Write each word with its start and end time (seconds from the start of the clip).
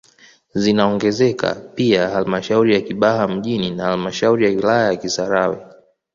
Zinaongezeka 0.53 1.55
pia 1.55 2.09
halmashauri 2.09 2.73
ya 2.75 2.81
Kibaha 2.81 3.27
mjini 3.27 3.71
na 3.71 3.83
halmashauri 3.83 4.45
ya 4.45 4.49
wilaya 4.51 4.85
ya 4.91 4.95
Kisarawe 4.97 5.65